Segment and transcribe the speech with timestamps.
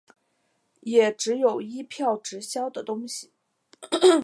[0.81, 3.31] 也只有一票直销的东西